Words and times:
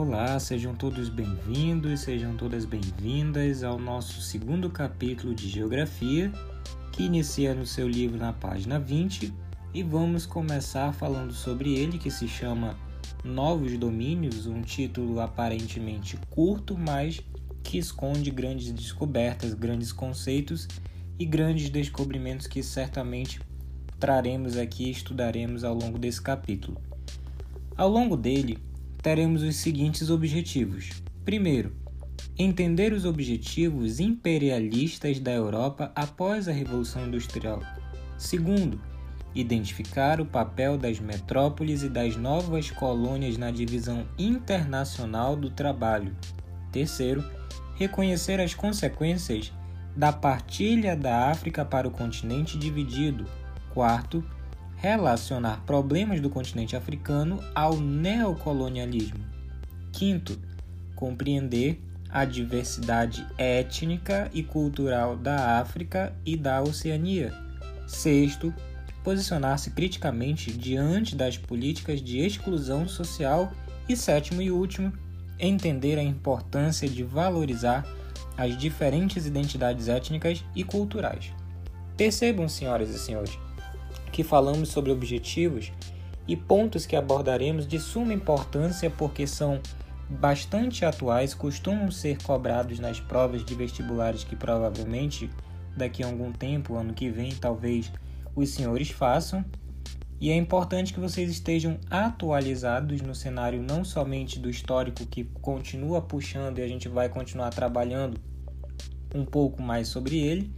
Olá, 0.00 0.38
sejam 0.38 0.76
todos 0.76 1.08
bem-vindos, 1.08 2.02
sejam 2.02 2.36
todas 2.36 2.64
bem-vindas 2.64 3.64
ao 3.64 3.80
nosso 3.80 4.20
segundo 4.20 4.70
capítulo 4.70 5.34
de 5.34 5.48
Geografia, 5.48 6.30
que 6.92 7.02
inicia 7.02 7.52
no 7.52 7.66
seu 7.66 7.88
livro 7.88 8.16
na 8.16 8.32
página 8.32 8.78
20, 8.78 9.34
e 9.74 9.82
vamos 9.82 10.24
começar 10.24 10.92
falando 10.92 11.32
sobre 11.32 11.74
ele, 11.74 11.98
que 11.98 12.12
se 12.12 12.28
chama 12.28 12.78
Novos 13.24 13.76
Domínios, 13.76 14.46
um 14.46 14.62
título 14.62 15.18
aparentemente 15.18 16.16
curto, 16.30 16.78
mas 16.78 17.20
que 17.64 17.76
esconde 17.76 18.30
grandes 18.30 18.70
descobertas, 18.70 19.52
grandes 19.52 19.90
conceitos 19.90 20.68
e 21.18 21.26
grandes 21.26 21.70
descobrimentos 21.70 22.46
que 22.46 22.62
certamente 22.62 23.40
traremos 23.98 24.56
aqui 24.56 24.84
e 24.84 24.92
estudaremos 24.92 25.64
ao 25.64 25.74
longo 25.74 25.98
desse 25.98 26.22
capítulo. 26.22 26.80
Ao 27.76 27.88
longo 27.88 28.16
dele, 28.16 28.58
teremos 29.02 29.42
os 29.42 29.56
seguintes 29.56 30.10
objetivos: 30.10 30.90
primeiro, 31.24 31.72
entender 32.38 32.92
os 32.92 33.04
objetivos 33.04 34.00
imperialistas 34.00 35.18
da 35.20 35.32
Europa 35.32 35.92
após 35.94 36.48
a 36.48 36.52
Revolução 36.52 37.06
Industrial. 37.06 37.62
Segundo, 38.16 38.80
identificar 39.34 40.20
o 40.20 40.26
papel 40.26 40.76
das 40.76 40.98
metrópoles 40.98 41.82
e 41.82 41.88
das 41.88 42.16
novas 42.16 42.70
colônias 42.70 43.36
na 43.36 43.50
divisão 43.50 44.06
internacional 44.18 45.36
do 45.36 45.50
trabalho. 45.50 46.16
Terceiro, 46.72 47.24
reconhecer 47.76 48.40
as 48.40 48.54
consequências 48.54 49.52
da 49.96 50.12
partilha 50.12 50.96
da 50.96 51.30
África 51.30 51.64
para 51.64 51.88
o 51.88 51.90
continente 51.90 52.58
dividido. 52.58 53.26
Quarto, 53.72 54.24
relacionar 54.80 55.64
problemas 55.66 56.20
do 56.20 56.30
continente 56.30 56.76
africano 56.76 57.42
ao 57.54 57.76
neocolonialismo. 57.78 59.24
Quinto, 59.92 60.38
compreender 60.94 61.82
a 62.08 62.24
diversidade 62.24 63.26
étnica 63.36 64.30
e 64.32 64.42
cultural 64.42 65.16
da 65.16 65.58
África 65.60 66.14
e 66.24 66.36
da 66.36 66.62
Oceania. 66.62 67.34
Sexto, 67.86 68.54
posicionar-se 69.02 69.70
criticamente 69.72 70.52
diante 70.52 71.16
das 71.16 71.36
políticas 71.36 72.00
de 72.00 72.18
exclusão 72.18 72.88
social. 72.88 73.52
E 73.88 73.96
sétimo 73.96 74.42
e 74.42 74.50
último, 74.50 74.92
entender 75.38 75.98
a 75.98 76.02
importância 76.02 76.86
de 76.86 77.02
valorizar 77.02 77.86
as 78.36 78.56
diferentes 78.56 79.26
identidades 79.26 79.88
étnicas 79.88 80.44
e 80.54 80.62
culturais. 80.62 81.32
Percebam, 81.96 82.48
senhoras 82.48 82.90
e 82.90 82.98
senhores, 82.98 83.38
que 84.18 84.24
falamos 84.24 84.70
sobre 84.70 84.90
objetivos 84.90 85.70
e 86.26 86.34
pontos 86.34 86.84
que 86.84 86.96
abordaremos 86.96 87.68
de 87.68 87.78
suma 87.78 88.12
importância 88.12 88.90
porque 88.90 89.28
são 89.28 89.60
bastante 90.10 90.84
atuais, 90.84 91.34
costumam 91.34 91.88
ser 91.92 92.20
cobrados 92.24 92.80
nas 92.80 92.98
provas 92.98 93.44
de 93.44 93.54
vestibulares 93.54 94.24
que 94.24 94.34
provavelmente 94.34 95.30
daqui 95.76 96.02
a 96.02 96.08
algum 96.08 96.32
tempo, 96.32 96.74
ano 96.74 96.94
que 96.94 97.08
vem, 97.08 97.30
talvez 97.30 97.92
os 98.34 98.48
senhores 98.48 98.90
façam. 98.90 99.44
E 100.20 100.32
é 100.32 100.34
importante 100.34 100.92
que 100.92 100.98
vocês 100.98 101.30
estejam 101.30 101.78
atualizados 101.88 103.00
no 103.00 103.14
cenário 103.14 103.62
não 103.62 103.84
somente 103.84 104.40
do 104.40 104.50
histórico 104.50 105.06
que 105.06 105.22
continua 105.40 106.02
puxando 106.02 106.58
e 106.58 106.62
a 106.62 106.66
gente 106.66 106.88
vai 106.88 107.08
continuar 107.08 107.50
trabalhando 107.50 108.18
um 109.14 109.24
pouco 109.24 109.62
mais 109.62 109.86
sobre 109.86 110.18
ele, 110.18 110.52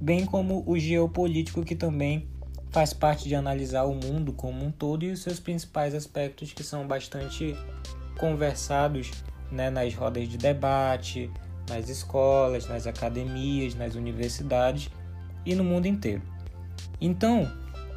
bem 0.00 0.24
como 0.24 0.62
o 0.64 0.78
geopolítico 0.78 1.64
que 1.64 1.74
também 1.74 2.30
faz 2.72 2.94
parte 2.94 3.28
de 3.28 3.34
analisar 3.34 3.84
o 3.84 3.94
mundo 3.94 4.32
como 4.32 4.64
um 4.64 4.70
todo 4.70 5.04
e 5.04 5.10
os 5.10 5.20
seus 5.20 5.38
principais 5.38 5.94
aspectos 5.94 6.52
que 6.52 6.64
são 6.64 6.86
bastante 6.86 7.54
conversados 8.18 9.10
né, 9.50 9.68
nas 9.68 9.94
rodas 9.94 10.26
de 10.26 10.38
debate, 10.38 11.30
nas 11.68 11.90
escolas, 11.90 12.66
nas 12.66 12.86
academias, 12.86 13.74
nas 13.74 13.94
universidades 13.94 14.90
e 15.44 15.54
no 15.54 15.62
mundo 15.62 15.86
inteiro. 15.86 16.22
Então, 16.98 17.50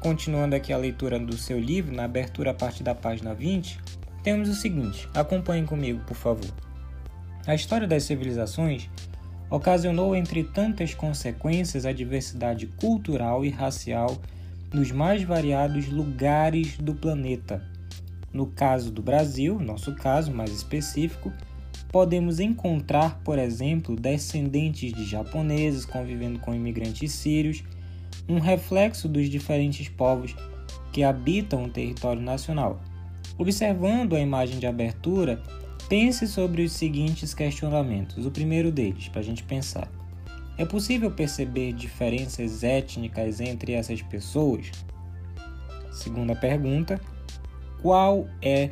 continuando 0.00 0.54
aqui 0.54 0.72
a 0.72 0.78
leitura 0.78 1.18
do 1.18 1.36
seu 1.36 1.58
livro, 1.58 1.92
na 1.92 2.04
abertura 2.04 2.52
a 2.52 2.54
partir 2.54 2.84
da 2.84 2.94
página 2.94 3.34
20, 3.34 3.80
temos 4.22 4.48
o 4.48 4.54
seguinte: 4.54 5.08
acompanhem 5.14 5.66
comigo, 5.66 6.00
por 6.06 6.16
favor. 6.16 6.50
A 7.44 7.54
história 7.54 7.88
das 7.88 8.04
civilizações 8.04 8.88
ocasionou, 9.50 10.14
entre 10.14 10.44
tantas 10.44 10.94
consequências, 10.94 11.84
a 11.84 11.92
diversidade 11.92 12.68
cultural 12.68 13.44
e 13.44 13.50
racial 13.50 14.16
nos 14.72 14.92
mais 14.92 15.22
variados 15.22 15.88
lugares 15.88 16.76
do 16.78 16.94
planeta. 16.94 17.62
No 18.32 18.46
caso 18.46 18.90
do 18.90 19.02
Brasil, 19.02 19.58
nosso 19.58 19.94
caso 19.96 20.32
mais 20.32 20.52
específico, 20.52 21.32
podemos 21.90 22.38
encontrar, 22.38 23.20
por 23.24 23.38
exemplo, 23.38 23.96
descendentes 23.96 24.92
de 24.92 25.04
japoneses 25.04 25.84
convivendo 25.84 26.38
com 26.38 26.54
imigrantes 26.54 27.12
sírios, 27.12 27.64
um 28.28 28.38
reflexo 28.38 29.08
dos 29.08 29.28
diferentes 29.28 29.88
povos 29.88 30.36
que 30.92 31.02
habitam 31.02 31.64
o 31.64 31.70
território 31.70 32.22
nacional. 32.22 32.80
Observando 33.36 34.14
a 34.14 34.20
imagem 34.20 34.58
de 34.58 34.66
abertura, 34.66 35.42
pense 35.88 36.26
sobre 36.28 36.62
os 36.62 36.72
seguintes 36.72 37.34
questionamentos. 37.34 38.24
O 38.24 38.30
primeiro 38.30 38.70
deles, 38.70 39.08
para 39.08 39.20
a 39.20 39.24
gente 39.24 39.42
pensar. 39.42 39.99
É 40.58 40.64
possível 40.64 41.10
perceber 41.10 41.72
diferenças 41.72 42.62
étnicas 42.62 43.40
entre 43.40 43.72
essas 43.72 44.02
pessoas? 44.02 44.70
Segunda 45.92 46.34
pergunta: 46.34 47.00
qual 47.82 48.28
é 48.42 48.70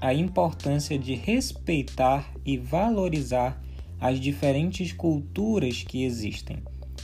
a 0.00 0.12
importância 0.12 0.98
de 0.98 1.14
respeitar 1.14 2.32
e 2.44 2.56
valorizar 2.56 3.62
as 4.00 4.18
diferentes 4.20 4.92
culturas 4.92 5.82
que 5.82 6.04
existem? 6.04 6.62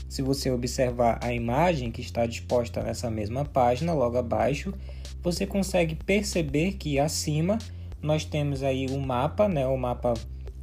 Se 0.09 0.21
você 0.21 0.51
observar 0.51 1.19
a 1.23 1.33
imagem 1.33 1.91
que 1.91 2.03
está 2.03 2.27
disposta 2.27 2.83
nessa 2.83 3.11
mesma 3.11 3.45
página, 3.45 3.95
logo 3.95 4.19
abaixo, 4.19 4.75
você 5.23 5.47
consegue 5.47 5.95
perceber 5.95 6.75
que 6.75 6.99
acima 6.99 7.57
nós 8.03 8.25
temos 8.25 8.63
aí 8.63 8.87
o 8.91 8.97
um 8.97 9.01
mapa, 9.01 9.49
né, 9.49 9.67
o 9.67 9.77
mapa 9.77 10.13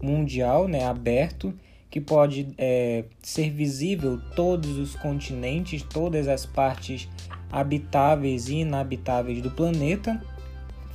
mundial, 0.02 0.68
né, 0.68 0.86
aberto, 0.86 1.54
que 1.90 2.00
pode 2.00 2.48
é, 2.58 3.04
ser 3.22 3.50
visível 3.50 4.20
todos 4.36 4.78
os 4.78 4.96
continentes, 4.96 5.82
todas 5.82 6.28
as 6.28 6.46
partes 6.46 7.10
habitáveis 7.52 8.48
e 8.48 8.58
inabitáveis 8.58 9.42
do 9.42 9.50
planeta, 9.50 10.22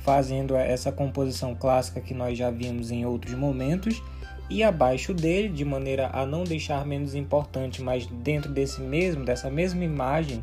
fazendo 0.03 0.55
essa 0.55 0.91
composição 0.91 1.53
clássica 1.53 1.99
que 1.99 2.13
nós 2.13 2.37
já 2.37 2.49
vimos 2.49 2.91
em 2.91 3.05
outros 3.05 3.33
momentos. 3.33 4.01
E 4.49 4.63
abaixo 4.63 5.13
dele, 5.13 5.49
de 5.49 5.65
maneira 5.65 6.09
a 6.13 6.25
não 6.25 6.43
deixar 6.43 6.85
menos 6.85 7.15
importante, 7.15 7.81
mas 7.81 8.05
dentro 8.05 8.51
desse 8.51 8.79
mesmo, 8.79 9.25
dessa 9.25 9.49
mesma 9.49 9.83
imagem, 9.83 10.41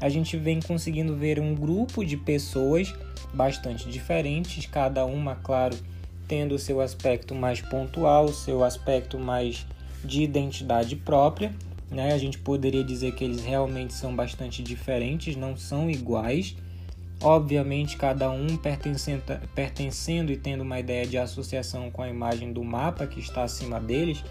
a 0.00 0.08
gente 0.08 0.36
vem 0.36 0.60
conseguindo 0.60 1.16
ver 1.16 1.40
um 1.40 1.54
grupo 1.54 2.04
de 2.04 2.16
pessoas 2.16 2.94
bastante 3.34 3.88
diferentes, 3.88 4.66
cada 4.66 5.04
uma, 5.04 5.34
claro, 5.34 5.76
tendo 6.28 6.58
seu 6.58 6.80
aspecto 6.80 7.34
mais 7.34 7.60
pontual, 7.60 8.28
seu 8.28 8.62
aspecto 8.62 9.18
mais 9.18 9.66
de 10.04 10.22
identidade 10.22 10.96
própria. 10.96 11.52
Né? 11.90 12.12
A 12.12 12.18
gente 12.18 12.38
poderia 12.38 12.84
dizer 12.84 13.12
que 13.12 13.24
eles 13.24 13.44
realmente 13.44 13.92
são 13.92 14.14
bastante 14.14 14.62
diferentes, 14.62 15.36
não 15.36 15.56
são 15.56 15.90
iguais. 15.90 16.56
Obviamente, 17.22 17.96
cada 17.96 18.30
um 18.30 18.56
pertencendo, 18.56 19.22
pertencendo 19.54 20.32
e 20.32 20.36
tendo 20.36 20.62
uma 20.62 20.80
ideia 20.80 21.06
de 21.06 21.18
associação 21.18 21.90
com 21.90 22.02
a 22.02 22.08
imagem 22.08 22.52
do 22.52 22.64
mapa 22.64 23.06
que 23.06 23.20
está 23.20 23.42
acima 23.42 23.78
deles, 23.78 24.24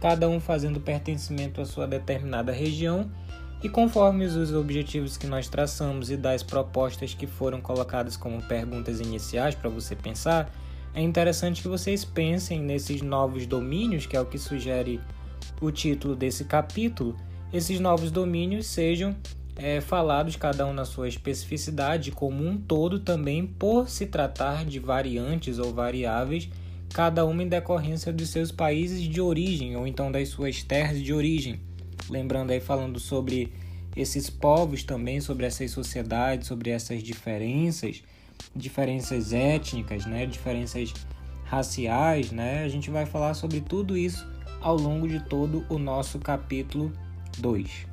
cada 0.00 0.28
um 0.28 0.40
fazendo 0.40 0.80
pertencimento 0.80 1.60
à 1.60 1.64
sua 1.64 1.86
determinada 1.86 2.50
região. 2.50 3.08
E 3.62 3.68
conforme 3.68 4.24
os 4.24 4.52
objetivos 4.52 5.16
que 5.16 5.26
nós 5.28 5.48
traçamos 5.48 6.10
e 6.10 6.16
das 6.16 6.42
propostas 6.42 7.14
que 7.14 7.28
foram 7.28 7.60
colocadas 7.60 8.16
como 8.16 8.42
perguntas 8.42 8.98
iniciais 8.98 9.54
para 9.54 9.70
você 9.70 9.94
pensar, 9.94 10.50
é 10.94 11.00
interessante 11.00 11.62
que 11.62 11.68
vocês 11.68 12.04
pensem 12.04 12.60
nesses 12.60 13.00
novos 13.00 13.46
domínios, 13.46 14.04
que 14.04 14.16
é 14.16 14.20
o 14.20 14.26
que 14.26 14.38
sugere 14.38 15.00
o 15.60 15.70
título 15.70 16.14
desse 16.14 16.44
capítulo. 16.44 17.16
Esses 17.52 17.80
novos 17.80 18.10
domínios 18.10 18.66
sejam 18.66 19.16
é, 19.56 19.80
falados 19.80 20.36
cada 20.36 20.66
um 20.66 20.72
na 20.72 20.84
sua 20.84 21.08
especificidade, 21.08 22.10
como 22.10 22.46
um 22.46 22.58
todo 22.58 23.00
também, 23.00 23.46
por 23.46 23.88
se 23.88 24.06
tratar 24.06 24.66
de 24.66 24.78
variantes 24.78 25.58
ou 25.58 25.72
variáveis, 25.72 26.48
cada 26.92 27.24
uma 27.24 27.42
em 27.42 27.48
decorrência 27.48 28.12
dos 28.12 28.28
seus 28.28 28.52
países 28.52 29.00
de 29.00 29.20
origem 29.20 29.76
ou 29.76 29.86
então 29.86 30.12
das 30.12 30.28
suas 30.28 30.62
terras 30.62 31.02
de 31.02 31.14
origem. 31.14 31.58
Lembrando 32.10 32.50
aí, 32.50 32.60
falando 32.60 33.00
sobre 33.00 33.50
esses 33.96 34.28
povos 34.28 34.82
também, 34.82 35.20
sobre 35.20 35.46
essas 35.46 35.70
sociedades, 35.70 36.48
sobre 36.48 36.70
essas 36.70 37.02
diferenças 37.02 38.02
diferenças 38.54 39.32
étnicas, 39.32 40.06
né, 40.06 40.26
diferenças 40.26 40.92
raciais, 41.44 42.30
né? 42.30 42.64
A 42.64 42.68
gente 42.68 42.90
vai 42.90 43.04
falar 43.04 43.34
sobre 43.34 43.60
tudo 43.60 43.96
isso 43.96 44.26
ao 44.60 44.76
longo 44.76 45.06
de 45.06 45.20
todo 45.20 45.64
o 45.68 45.78
nosso 45.78 46.18
capítulo 46.18 46.92
2. 47.38 47.86